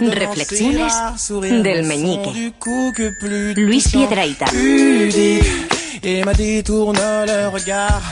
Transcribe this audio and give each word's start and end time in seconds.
Reflexiones 0.00 0.92
del 1.62 1.84
meñique. 1.84 2.52
Luis 3.56 3.84
touchant, 3.92 4.50
Pudique. 6.04 6.20
Emma 6.20 6.32
détourne 6.34 6.98
le 7.26 7.48
regard, 7.48 8.02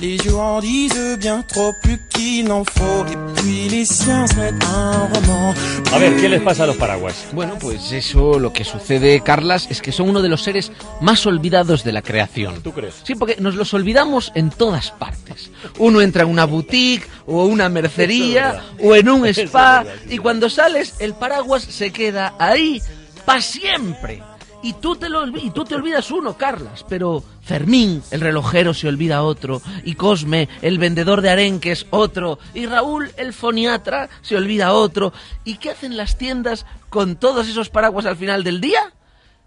les 0.00 0.16
yeux 0.16 0.36
en 0.36 0.60
disent 0.60 1.18
bien 1.18 1.42
trop 1.42 1.72
plus 1.82 1.98
qu'il 2.10 2.46
n'en 2.46 2.64
faut, 2.64 3.04
et 3.06 3.40
puis 3.40 3.68
les 3.68 3.84
siens 3.84 4.24
un 4.38 5.08
roman. 5.12 5.54
A 5.92 5.98
ver, 5.98 6.16
¿qué 6.16 6.28
les 6.28 6.40
pasa 6.40 6.64
a 6.64 6.66
los 6.66 6.76
paraguas? 6.76 7.26
Bueno, 7.32 7.58
pues 7.60 7.92
eso 7.92 8.38
lo 8.38 8.52
que 8.52 8.64
sucede, 8.64 9.20
Carlas, 9.20 9.66
es 9.70 9.82
que 9.82 9.92
son 9.92 10.08
uno 10.08 10.22
de 10.22 10.28
los 10.28 10.42
seres 10.42 10.72
más 11.00 11.26
olvidados 11.26 11.84
de 11.84 11.92
la 11.92 12.02
creación. 12.02 12.62
¿Tú 12.62 12.72
crees? 12.72 13.02
Sí, 13.04 13.14
porque 13.14 13.36
nos 13.38 13.54
los 13.54 13.74
olvidamos 13.74 14.32
en 14.34 14.50
todas 14.50 14.90
partes. 14.90 15.50
Uno 15.78 16.00
entra 16.00 16.22
en 16.22 16.30
una 16.30 16.46
boutique 16.46 17.06
o 17.26 17.44
una 17.44 17.68
mercería 17.68 18.62
o 18.82 18.94
en 18.94 19.08
un 19.08 19.26
es 19.26 19.38
spa 19.38 19.82
verdad, 19.82 19.94
sí. 20.08 20.14
y 20.14 20.18
cuando 20.18 20.48
sales 20.48 20.94
el 20.98 21.14
paraguas 21.14 21.62
se 21.62 21.92
queda 21.92 22.34
ahí 22.38 22.80
para 23.24 23.40
siempre. 23.40 24.22
Y 24.62 24.74
tú, 24.74 24.94
te 24.94 25.08
lo, 25.08 25.26
y 25.26 25.50
tú 25.50 25.64
te 25.64 25.74
olvidas 25.74 26.10
uno, 26.10 26.36
Carlas, 26.36 26.84
pero 26.88 27.22
Fermín, 27.42 28.02
el 28.12 28.20
relojero, 28.20 28.74
se 28.74 28.86
olvida 28.86 29.22
otro, 29.22 29.60
y 29.84 29.94
Cosme, 29.94 30.48
el 30.62 30.78
vendedor 30.78 31.20
de 31.20 31.30
arenques, 31.30 31.86
otro, 31.90 32.38
y 32.54 32.66
Raúl, 32.66 33.10
el 33.16 33.32
foniatra, 33.32 34.08
se 34.22 34.36
olvida 34.36 34.72
otro. 34.72 35.12
¿Y 35.44 35.56
qué 35.56 35.70
hacen 35.70 35.96
las 35.96 36.16
tiendas 36.16 36.64
con 36.90 37.16
todos 37.16 37.48
esos 37.48 37.70
paraguas 37.70 38.06
al 38.06 38.16
final 38.16 38.44
del 38.44 38.60
día? 38.60 38.92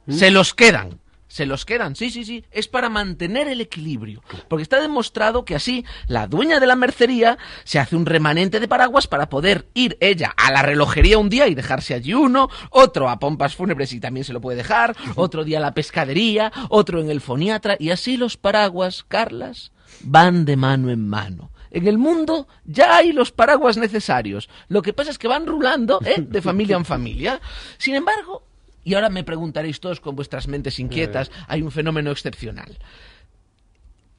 Se 0.09 0.31
los 0.31 0.53
quedan. 0.53 0.99
Se 1.35 1.45
los 1.45 1.65
quedan, 1.65 1.97
sí, 1.97 2.11
sí, 2.11 2.23
sí. 2.23 2.45
Es 2.49 2.69
para 2.69 2.87
mantener 2.87 3.49
el 3.49 3.59
equilibrio. 3.59 4.23
Porque 4.47 4.63
está 4.63 4.79
demostrado 4.79 5.43
que 5.43 5.53
así 5.53 5.83
la 6.07 6.27
dueña 6.27 6.61
de 6.61 6.65
la 6.65 6.77
mercería 6.77 7.37
se 7.65 7.77
hace 7.77 7.97
un 7.97 8.05
remanente 8.05 8.61
de 8.61 8.69
paraguas 8.69 9.07
para 9.07 9.27
poder 9.27 9.67
ir 9.73 9.97
ella 9.99 10.33
a 10.37 10.49
la 10.53 10.61
relojería 10.61 11.17
un 11.17 11.27
día 11.27 11.49
y 11.49 11.53
dejarse 11.53 11.93
allí 11.93 12.13
uno, 12.13 12.47
otro 12.69 13.09
a 13.09 13.19
pompas 13.19 13.53
fúnebres 13.53 13.91
y 13.91 13.99
también 13.99 14.23
se 14.23 14.31
lo 14.31 14.39
puede 14.39 14.55
dejar, 14.55 14.95
otro 15.15 15.43
día 15.43 15.57
a 15.57 15.61
la 15.61 15.73
pescadería, 15.73 16.53
otro 16.69 17.01
en 17.01 17.09
el 17.09 17.19
foniatra 17.19 17.75
y 17.77 17.89
así 17.89 18.15
los 18.15 18.37
paraguas, 18.37 19.03
Carlas, 19.05 19.73
van 20.03 20.45
de 20.45 20.55
mano 20.55 20.89
en 20.89 21.05
mano. 21.05 21.51
En 21.69 21.85
el 21.87 21.97
mundo 21.97 22.47
ya 22.63 22.95
hay 22.95 23.11
los 23.11 23.33
paraguas 23.33 23.75
necesarios. 23.75 24.47
Lo 24.69 24.81
que 24.81 24.93
pasa 24.93 25.11
es 25.11 25.17
que 25.17 25.27
van 25.27 25.45
rulando 25.45 25.99
¿eh? 26.05 26.15
de 26.17 26.41
familia 26.41 26.77
en 26.77 26.85
familia. 26.85 27.41
Sin 27.77 27.93
embargo, 27.93 28.43
y 28.85 28.93
ahora 28.93 29.09
me 29.09 29.25
preguntaréis 29.25 29.81
todos 29.81 29.99
con 29.99 30.15
vuestras 30.15 30.47
mentes 30.47 30.79
inquietas, 30.79 31.29
hay 31.47 31.61
un 31.63 31.71
fenómeno 31.71 32.11
excepcional. 32.11 32.77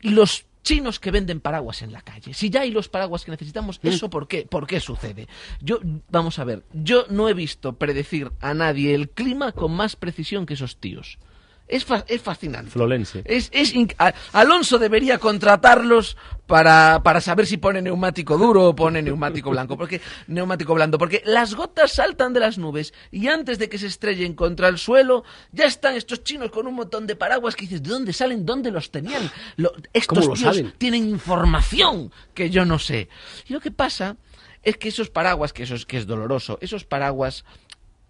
Los 0.00 0.44
chinos 0.62 0.98
que 0.98 1.12
venden 1.12 1.40
paraguas 1.40 1.82
en 1.82 1.92
la 1.92 2.02
calle. 2.02 2.34
Si 2.34 2.50
ya 2.50 2.62
hay 2.62 2.72
los 2.72 2.88
paraguas 2.88 3.24
que 3.24 3.30
necesitamos, 3.30 3.78
¿eso 3.84 4.10
por 4.10 4.26
qué? 4.26 4.44
¿Por 4.44 4.66
qué 4.66 4.80
sucede? 4.80 5.28
Yo, 5.60 5.78
vamos 6.10 6.40
a 6.40 6.44
ver, 6.44 6.64
yo 6.72 7.06
no 7.08 7.28
he 7.28 7.34
visto 7.34 7.74
predecir 7.74 8.32
a 8.40 8.52
nadie 8.52 8.92
el 8.92 9.08
clima 9.08 9.52
con 9.52 9.70
más 9.72 9.94
precisión 9.94 10.44
que 10.44 10.54
esos 10.54 10.78
tíos. 10.78 11.18
Es, 11.68 11.84
fa- 11.84 12.04
es 12.06 12.22
fascinante. 12.22 12.70
Flolense. 12.70 13.22
Es, 13.24 13.50
es 13.52 13.74
Alonso 14.32 14.78
debería 14.78 15.18
contratarlos 15.18 16.16
para, 16.46 17.00
para 17.02 17.20
saber 17.20 17.44
si 17.44 17.56
pone 17.56 17.82
neumático 17.82 18.38
duro 18.38 18.68
o 18.68 18.76
pone 18.76 19.02
neumático 19.02 19.50
blanco, 19.50 19.76
porque 19.78 20.00
neumático 20.28 20.74
blando, 20.74 20.96
porque 20.96 21.22
las 21.24 21.54
gotas 21.56 21.92
saltan 21.92 22.32
de 22.32 22.38
las 22.40 22.56
nubes 22.56 22.94
y 23.10 23.26
antes 23.26 23.58
de 23.58 23.68
que 23.68 23.78
se 23.78 23.88
estrellen 23.88 24.34
contra 24.34 24.68
el 24.68 24.78
suelo 24.78 25.24
ya 25.50 25.64
están 25.64 25.96
estos 25.96 26.22
chinos 26.22 26.50
con 26.52 26.68
un 26.68 26.74
montón 26.74 27.04
de 27.08 27.16
paraguas 27.16 27.56
que 27.56 27.62
dices, 27.62 27.82
¿de 27.82 27.90
dónde 27.90 28.12
salen? 28.12 28.46
¿Dónde 28.46 28.70
los 28.70 28.92
tenían? 28.92 29.28
Lo- 29.56 29.72
estos 29.92 30.18
¿Cómo 30.20 30.28
lo 30.28 30.34
tíos 30.34 30.54
saben? 30.56 30.72
tienen 30.78 31.08
información 31.08 32.12
que 32.32 32.48
yo 32.50 32.64
no 32.64 32.78
sé. 32.78 33.08
Y 33.48 33.52
lo 33.52 33.60
que 33.60 33.72
pasa 33.72 34.16
es 34.62 34.76
que 34.76 34.88
esos 34.88 35.10
paraguas, 35.10 35.52
que 35.52 35.64
eso 35.64 35.74
es, 35.74 35.84
que 35.84 35.96
es 35.98 36.06
doloroso, 36.06 36.58
esos 36.60 36.84
paraguas, 36.84 37.44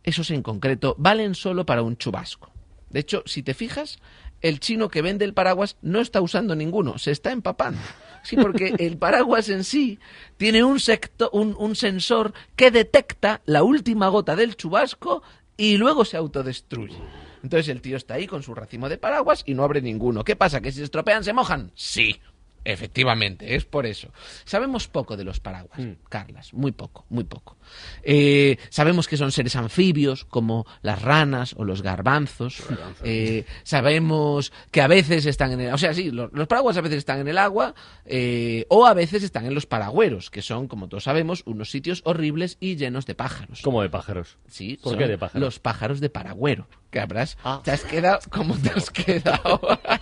esos 0.04 0.30
en 0.30 0.42
concreto, 0.42 0.94
valen 0.98 1.34
solo 1.34 1.64
para 1.64 1.80
un 1.82 1.96
chubasco. 1.96 2.50
De 2.90 3.00
hecho, 3.00 3.22
si 3.26 3.42
te 3.42 3.54
fijas, 3.54 3.98
el 4.40 4.60
chino 4.60 4.88
que 4.88 5.02
vende 5.02 5.24
el 5.24 5.34
paraguas 5.34 5.76
no 5.82 6.00
está 6.00 6.20
usando 6.20 6.54
ninguno, 6.54 6.98
se 6.98 7.10
está 7.10 7.32
empapando. 7.32 7.80
Sí, 8.22 8.36
porque 8.36 8.74
el 8.78 8.96
paraguas 8.98 9.48
en 9.48 9.64
sí 9.64 9.98
tiene 10.36 10.62
un, 10.64 10.78
secto- 10.78 11.30
un, 11.32 11.54
un 11.58 11.74
sensor 11.76 12.32
que 12.54 12.70
detecta 12.70 13.40
la 13.46 13.62
última 13.62 14.08
gota 14.08 14.36
del 14.36 14.56
chubasco 14.56 15.22
y 15.56 15.76
luego 15.78 16.04
se 16.04 16.16
autodestruye. 16.16 16.96
Entonces 17.42 17.68
el 17.68 17.80
tío 17.80 17.96
está 17.96 18.14
ahí 18.14 18.26
con 18.26 18.42
su 18.42 18.54
racimo 18.54 18.88
de 18.88 18.98
paraguas 18.98 19.42
y 19.46 19.54
no 19.54 19.62
abre 19.64 19.80
ninguno. 19.80 20.24
¿Qué 20.24 20.36
pasa? 20.36 20.60
¿Que 20.60 20.72
si 20.72 20.78
se 20.78 20.84
estropean 20.84 21.22
se 21.24 21.32
mojan? 21.32 21.70
Sí. 21.74 22.20
Efectivamente, 22.66 23.54
es 23.54 23.64
por 23.64 23.86
eso. 23.86 24.08
Sabemos 24.44 24.88
poco 24.88 25.16
de 25.16 25.22
los 25.22 25.38
paraguas, 25.38 25.78
Carlas, 26.08 26.52
muy 26.52 26.72
poco, 26.72 27.06
muy 27.08 27.22
poco. 27.24 27.56
Eh, 28.02 28.58
sabemos 28.70 29.06
que 29.06 29.16
son 29.16 29.30
seres 29.30 29.54
anfibios, 29.54 30.24
como 30.24 30.66
las 30.82 31.00
ranas 31.00 31.54
o 31.56 31.64
los 31.64 31.82
garbanzos. 31.82 32.62
Eh, 33.04 33.44
sabemos 33.62 34.52
que 34.72 34.80
a 34.80 34.88
veces 34.88 35.26
están 35.26 35.52
en 35.52 35.60
el... 35.60 35.74
O 35.74 35.78
sea, 35.78 35.94
sí, 35.94 36.10
los, 36.10 36.32
los 36.32 36.48
paraguas 36.48 36.76
a 36.76 36.80
veces 36.80 36.98
están 36.98 37.20
en 37.20 37.28
el 37.28 37.38
agua 37.38 37.74
eh, 38.04 38.66
o 38.68 38.84
a 38.84 38.94
veces 38.94 39.22
están 39.22 39.46
en 39.46 39.54
los 39.54 39.66
paragüeros, 39.66 40.30
que 40.30 40.42
son, 40.42 40.66
como 40.66 40.88
todos 40.88 41.04
sabemos, 41.04 41.42
unos 41.46 41.70
sitios 41.70 42.02
horribles 42.04 42.56
y 42.58 42.76
llenos 42.76 43.06
de 43.06 43.14
pájaros. 43.14 43.60
¿Cómo 43.62 43.82
de 43.82 43.90
pájaros? 43.90 44.38
Sí, 44.48 44.78
¿Por 44.82 44.98
qué 44.98 45.06
de 45.06 45.18
pájaros? 45.18 45.40
Los 45.40 45.58
pájaros 45.60 46.00
de 46.00 46.10
Paragüero. 46.10 46.66
Habrás. 47.00 47.36
Ah. 47.44 47.60
Te 47.62 47.70
has 47.70 47.84
quedado. 47.84 48.20
¿Cómo 48.30 48.56
te 48.56 48.70
has 48.70 48.90
quedado? 48.90 49.60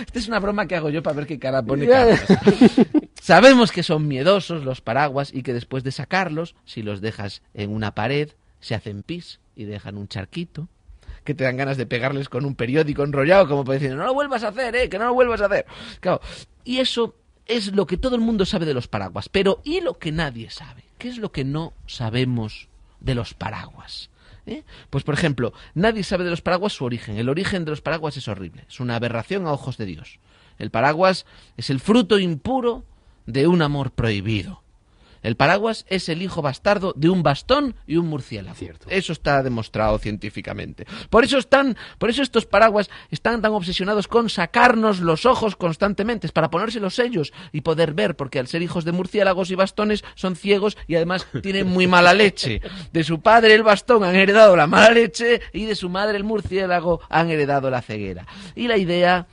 Esta 0.00 0.18
es 0.18 0.28
una 0.28 0.40
broma 0.40 0.66
que 0.66 0.76
hago 0.76 0.90
yo 0.90 1.02
para 1.02 1.16
ver 1.16 1.26
qué 1.26 1.38
cara 1.38 1.62
pone 1.62 1.86
Carlos. 1.86 2.20
Sabemos 3.20 3.72
que 3.72 3.82
son 3.82 4.08
miedosos 4.08 4.64
los 4.64 4.80
paraguas 4.80 5.32
y 5.34 5.42
que 5.42 5.52
después 5.52 5.84
de 5.84 5.92
sacarlos, 5.92 6.54
si 6.64 6.82
los 6.82 7.00
dejas 7.00 7.42
en 7.54 7.70
una 7.70 7.94
pared, 7.94 8.30
se 8.60 8.74
hacen 8.74 9.02
pis 9.02 9.40
y 9.56 9.64
dejan 9.64 9.96
un 9.96 10.08
charquito. 10.08 10.68
Que 11.24 11.34
te 11.34 11.44
dan 11.44 11.56
ganas 11.56 11.76
de 11.76 11.84
pegarles 11.84 12.28
con 12.28 12.44
un 12.46 12.54
periódico 12.54 13.02
enrollado, 13.02 13.48
como 13.48 13.64
para 13.64 13.78
decir, 13.78 13.94
no 13.94 14.06
lo 14.06 14.14
vuelvas 14.14 14.44
a 14.44 14.48
hacer, 14.48 14.74
eh, 14.76 14.88
que 14.88 14.98
no 14.98 15.06
lo 15.06 15.14
vuelvas 15.14 15.42
a 15.42 15.46
hacer. 15.46 15.66
Claro. 16.00 16.20
Y 16.64 16.78
eso 16.78 17.16
es 17.46 17.74
lo 17.74 17.86
que 17.86 17.96
todo 17.96 18.14
el 18.14 18.22
mundo 18.22 18.46
sabe 18.46 18.66
de 18.66 18.74
los 18.74 18.88
paraguas. 18.88 19.28
Pero, 19.28 19.60
¿y 19.64 19.80
lo 19.80 19.98
que 19.98 20.12
nadie 20.12 20.50
sabe? 20.50 20.84
¿Qué 20.96 21.08
es 21.08 21.18
lo 21.18 21.32
que 21.32 21.44
no 21.44 21.72
sabemos 21.86 22.68
de 23.00 23.14
los 23.14 23.34
paraguas? 23.34 24.10
¿Eh? 24.48 24.64
Pues, 24.88 25.04
por 25.04 25.14
ejemplo, 25.14 25.52
nadie 25.74 26.02
sabe 26.02 26.24
de 26.24 26.30
los 26.30 26.40
paraguas 26.40 26.72
su 26.72 26.84
origen. 26.84 27.18
El 27.18 27.28
origen 27.28 27.64
de 27.64 27.70
los 27.70 27.82
paraguas 27.82 28.16
es 28.16 28.28
horrible. 28.28 28.64
Es 28.68 28.80
una 28.80 28.96
aberración 28.96 29.46
a 29.46 29.52
ojos 29.52 29.76
de 29.76 29.86
Dios. 29.86 30.18
El 30.58 30.70
paraguas 30.70 31.26
es 31.56 31.70
el 31.70 31.80
fruto 31.80 32.18
impuro 32.18 32.84
de 33.26 33.46
un 33.46 33.60
amor 33.62 33.90
prohibido. 33.90 34.62
El 35.22 35.36
paraguas 35.36 35.84
es 35.88 36.08
el 36.08 36.22
hijo 36.22 36.42
bastardo 36.42 36.92
de 36.96 37.08
un 37.08 37.22
bastón 37.22 37.74
y 37.86 37.96
un 37.96 38.06
murciélago. 38.06 38.56
Eso 38.88 39.12
está 39.12 39.42
demostrado 39.42 39.98
científicamente. 39.98 40.86
Por 41.10 41.24
eso 41.24 41.38
están, 41.38 41.76
por 41.98 42.10
eso 42.10 42.22
estos 42.22 42.46
paraguas 42.46 42.90
están 43.10 43.42
tan 43.42 43.52
obsesionados 43.52 44.08
con 44.08 44.30
sacarnos 44.30 45.00
los 45.00 45.26
ojos 45.26 45.56
constantemente, 45.56 46.26
es 46.26 46.32
para 46.32 46.50
ponérselos 46.50 46.98
ellos 46.98 47.32
y 47.52 47.62
poder 47.62 47.94
ver, 47.94 48.16
porque 48.16 48.38
al 48.38 48.46
ser 48.46 48.62
hijos 48.62 48.84
de 48.84 48.92
murciélagos 48.92 49.50
y 49.50 49.54
bastones 49.54 50.04
son 50.14 50.36
ciegos 50.36 50.76
y 50.86 50.94
además 50.94 51.26
tienen 51.42 51.68
muy 51.68 51.86
mala 51.86 52.14
leche. 52.14 52.60
De 52.92 53.04
su 53.04 53.20
padre 53.20 53.54
el 53.54 53.62
bastón 53.62 54.04
han 54.04 54.16
heredado 54.16 54.56
la 54.56 54.66
mala 54.66 54.90
leche 54.90 55.40
y 55.52 55.64
de 55.64 55.74
su 55.74 55.88
madre 55.88 56.16
el 56.16 56.24
murciélago 56.24 57.00
han 57.08 57.30
heredado 57.30 57.70
la 57.70 57.82
ceguera. 57.82 58.26
Y 58.54 58.68
la 58.68 58.76
idea 58.76 59.26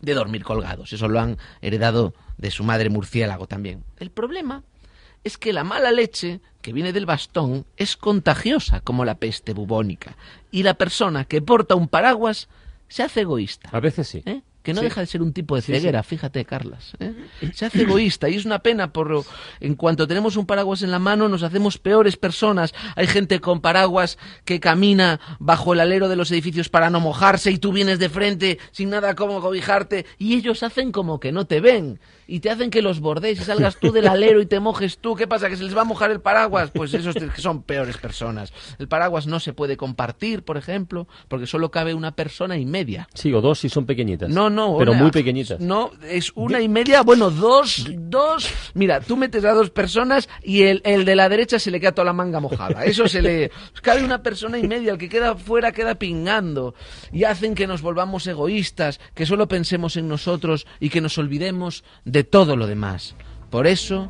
de 0.00 0.14
dormir 0.14 0.44
colgados. 0.44 0.92
Eso 0.92 1.08
lo 1.08 1.20
han 1.20 1.38
heredado 1.62 2.14
de 2.36 2.50
su 2.50 2.64
madre 2.64 2.90
murciélago 2.90 3.46
también. 3.46 3.84
El 3.98 4.10
problema 4.10 4.62
es 5.24 5.38
que 5.38 5.52
la 5.52 5.64
mala 5.64 5.90
leche 5.90 6.40
que 6.62 6.72
viene 6.72 6.92
del 6.92 7.06
bastón 7.06 7.66
es 7.76 7.96
contagiosa 7.96 8.80
como 8.80 9.04
la 9.04 9.16
peste 9.16 9.52
bubónica. 9.52 10.16
Y 10.50 10.62
la 10.62 10.74
persona 10.74 11.24
que 11.24 11.42
porta 11.42 11.74
un 11.74 11.88
paraguas 11.88 12.48
se 12.88 13.02
hace 13.02 13.22
egoísta. 13.22 13.70
A 13.72 13.80
veces 13.80 14.06
sí. 14.08 14.22
¿eh? 14.26 14.42
Que 14.64 14.72
no 14.72 14.80
Sí. 14.80 14.86
deja 14.86 15.00
de 15.02 15.06
ser 15.06 15.20
un 15.22 15.32
tipo 15.32 15.54
de 15.54 15.62
Sí, 15.62 15.72
ceguera, 15.72 16.02
fíjate, 16.02 16.44
Carlas. 16.46 16.92
¿eh? 16.98 17.14
Se 17.52 17.66
hace 17.66 17.82
egoísta 17.82 18.28
y 18.30 18.34
es 18.34 18.46
una 18.46 18.60
pena 18.60 18.92
por 18.92 19.22
en 19.60 19.74
cuanto 19.76 20.08
tenemos 20.08 20.36
un 20.36 20.46
paraguas 20.46 20.80
en 20.82 20.90
la 20.90 20.98
mano 20.98 21.28
nos 21.28 21.42
hacemos 21.42 21.76
peores 21.78 22.16
personas. 22.16 22.72
Hay 22.96 23.06
gente 23.06 23.40
con 23.40 23.60
paraguas 23.60 24.18
que 24.46 24.60
camina 24.60 25.20
bajo 25.38 25.74
el 25.74 25.80
alero 25.80 26.08
de 26.08 26.16
los 26.16 26.30
edificios 26.32 26.70
para 26.70 26.88
no 26.88 26.98
mojarse 26.98 27.50
y 27.50 27.58
tú 27.58 27.72
vienes 27.72 27.98
de 27.98 28.08
frente 28.08 28.58
sin 28.72 28.88
nada 28.88 29.14
como 29.14 29.40
cobijarte 29.42 30.06
y 30.18 30.34
ellos 30.34 30.62
hacen 30.62 30.90
como 30.92 31.20
que 31.20 31.30
no 31.30 31.46
te 31.46 31.60
ven 31.60 32.00
y 32.26 32.40
te 32.40 32.48
hacen 32.48 32.70
que 32.70 32.80
los 32.80 33.00
bordees 33.00 33.38
y 33.38 33.44
salgas 33.44 33.76
tú 33.78 33.92
del 33.92 34.08
alero 34.08 34.40
y 34.40 34.46
te 34.46 34.58
mojes 34.60 34.96
tú. 34.96 35.14
¿Qué 35.14 35.26
pasa? 35.26 35.50
¿Que 35.50 35.58
se 35.58 35.64
les 35.64 35.76
va 35.76 35.82
a 35.82 35.84
mojar 35.84 36.10
el 36.10 36.22
paraguas? 36.22 36.70
Pues 36.70 36.94
esos 36.94 37.14
que 37.16 37.42
son 37.42 37.62
peores 37.62 37.98
personas. 37.98 38.50
El 38.78 38.88
paraguas 38.88 39.26
no 39.26 39.40
se 39.40 39.52
puede 39.52 39.76
compartir, 39.76 40.42
por 40.42 40.56
ejemplo, 40.56 41.06
porque 41.28 41.46
solo 41.46 41.70
cabe 41.70 41.92
una 41.92 42.12
persona 42.16 42.56
y 42.56 42.64
media. 42.64 43.08
Sí, 43.12 43.30
o 43.34 43.42
dos 43.42 43.58
si 43.58 43.68
son 43.68 43.84
pequeñitas. 43.84 44.30
No, 44.30 44.48
no. 44.54 44.76
Pero 44.78 44.92
una- 44.92 45.02
muy 45.02 45.10
pequeñitas. 45.10 45.60
No, 45.60 45.90
es 46.08 46.32
una 46.34 46.60
y 46.60 46.68
media, 46.68 47.02
bueno, 47.02 47.30
dos, 47.30 47.86
dos. 47.94 48.48
Mira, 48.74 49.00
tú 49.00 49.16
metes 49.16 49.44
a 49.44 49.52
dos 49.52 49.70
personas 49.70 50.28
y 50.42 50.62
el, 50.62 50.80
el 50.84 51.04
de 51.04 51.16
la 51.16 51.28
derecha 51.28 51.58
se 51.58 51.70
le 51.70 51.80
queda 51.80 51.92
toda 51.92 52.06
la 52.06 52.12
manga 52.14 52.40
mojada. 52.40 52.84
Eso 52.84 53.08
se 53.08 53.20
le... 53.20 53.50
Cabe 53.82 54.04
una 54.04 54.22
persona 54.22 54.56
y 54.58 54.66
media, 54.66 54.92
el 54.92 54.98
que 54.98 55.08
queda 55.08 55.34
fuera 55.36 55.72
queda 55.72 55.96
pingando. 55.96 56.74
Y 57.12 57.24
hacen 57.24 57.54
que 57.54 57.66
nos 57.66 57.82
volvamos 57.82 58.26
egoístas, 58.26 59.00
que 59.14 59.26
solo 59.26 59.48
pensemos 59.48 59.96
en 59.96 60.08
nosotros 60.08 60.66
y 60.80 60.88
que 60.88 61.00
nos 61.00 61.18
olvidemos 61.18 61.84
de 62.04 62.24
todo 62.24 62.56
lo 62.56 62.66
demás. 62.66 63.14
Por 63.50 63.66
eso, 63.66 64.08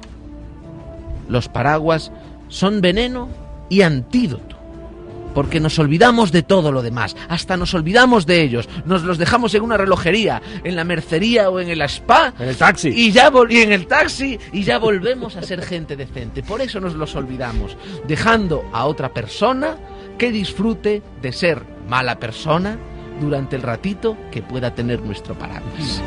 los 1.28 1.48
paraguas 1.48 2.12
son 2.48 2.80
veneno 2.80 3.28
y 3.68 3.82
antídoto. 3.82 4.56
Porque 5.34 5.60
nos 5.60 5.78
olvidamos 5.78 6.32
de 6.32 6.42
todo 6.42 6.72
lo 6.72 6.82
demás, 6.82 7.16
hasta 7.28 7.56
nos 7.56 7.74
olvidamos 7.74 8.26
de 8.26 8.42
ellos, 8.42 8.68
nos 8.84 9.02
los 9.02 9.18
dejamos 9.18 9.54
en 9.54 9.62
una 9.62 9.76
relojería, 9.76 10.40
en 10.62 10.76
la 10.76 10.84
mercería 10.84 11.50
o 11.50 11.60
en 11.60 11.68
el 11.68 11.82
spa, 11.82 12.32
En 12.38 12.48
el 12.48 12.56
taxi. 12.56 12.88
y 12.88 13.10
ya 13.12 13.30
y 13.48 13.58
en 13.58 13.72
el 13.72 13.86
taxi 13.86 14.38
y 14.52 14.62
ya 14.62 14.78
volvemos 14.78 15.36
a 15.36 15.42
ser 15.42 15.62
gente 15.62 15.96
decente. 15.96 16.42
Por 16.42 16.60
eso 16.60 16.80
nos 16.80 16.94
los 16.94 17.14
olvidamos, 17.16 17.76
dejando 18.06 18.64
a 18.72 18.86
otra 18.86 19.12
persona 19.12 19.76
que 20.18 20.30
disfrute 20.30 21.02
de 21.20 21.32
ser 21.32 21.62
mala 21.88 22.18
persona 22.18 22.78
durante 23.20 23.56
el 23.56 23.62
ratito 23.62 24.16
que 24.30 24.42
pueda 24.42 24.74
tener 24.74 25.00
nuestro 25.00 25.34
paraguas. 25.34 26.02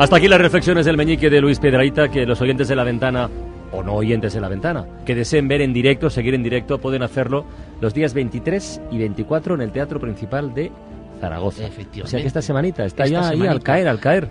Hasta 0.00 0.16
aquí 0.16 0.28
las 0.28 0.40
reflexiones 0.40 0.86
del 0.86 0.96
meñique 0.96 1.28
de 1.28 1.42
Luis 1.42 1.58
Piedraíta 1.58 2.08
que 2.08 2.24
los 2.24 2.40
oyentes 2.40 2.68
de 2.68 2.74
la 2.74 2.84
ventana 2.84 3.28
o 3.70 3.82
no 3.82 3.96
oyentes 3.96 4.32
de 4.32 4.40
la 4.40 4.48
ventana 4.48 4.86
que 5.04 5.14
deseen 5.14 5.46
ver 5.46 5.60
en 5.60 5.74
directo, 5.74 6.08
seguir 6.08 6.32
en 6.32 6.42
directo, 6.42 6.80
pueden 6.80 7.02
hacerlo 7.02 7.44
los 7.82 7.92
días 7.92 8.14
23 8.14 8.80
y 8.90 8.96
24 8.96 9.56
en 9.56 9.60
el 9.60 9.72
Teatro 9.72 10.00
Principal 10.00 10.54
de 10.54 10.72
Zaragoza. 11.20 11.66
Efectivamente. 11.66 12.02
O 12.02 12.06
sea 12.06 12.18
que 12.18 12.26
esta 12.26 12.40
semanita 12.40 12.86
está 12.86 13.04
Esta 13.04 13.24
ya 13.24 13.28
ahí 13.28 13.46
al 13.46 13.62
caer, 13.62 13.88
al 13.88 14.00
caer. 14.00 14.30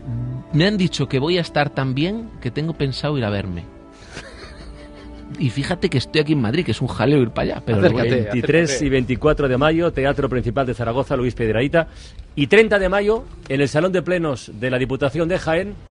Me 0.53 0.65
han 0.65 0.75
dicho 0.75 1.07
que 1.07 1.19
voy 1.19 1.37
a 1.37 1.41
estar 1.41 1.69
tan 1.69 1.93
bien 1.93 2.31
que 2.41 2.49
tengo 2.49 2.73
pensado 2.73 3.15
ir 3.19 3.23
a 3.23 3.29
verme. 3.29 3.65
Y 5.37 5.49
fíjate 5.49 5.89
que 5.89 5.97
estoy 5.97 6.21
aquí 6.21 6.33
en 6.33 6.41
Madrid, 6.41 6.65
que 6.65 6.71
es 6.71 6.81
un 6.81 6.87
jaleo 6.87 7.21
ir 7.21 7.29
para 7.29 7.53
allá. 7.53 7.63
Pero 7.65 7.79
Acércate. 7.79 8.29
23 8.31 8.81
y 8.81 8.89
24 8.89 9.47
de 9.47 9.57
mayo, 9.57 9.91
Teatro 9.91 10.29
Principal 10.29 10.65
de 10.65 10.73
Zaragoza, 10.73 11.15
Luis 11.15 11.35
Piedraíta. 11.35 11.87
Y 12.35 12.47
30 12.47 12.79
de 12.79 12.89
mayo, 12.89 13.25
en 13.47 13.61
el 13.61 13.67
Salón 13.67 13.91
de 13.91 14.01
Plenos 14.01 14.51
de 14.53 14.69
la 14.71 14.77
Diputación 14.77 15.27
de 15.27 15.37
Jaén, 15.37 15.75